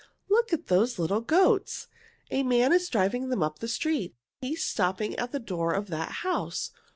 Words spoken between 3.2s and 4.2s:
them up the street.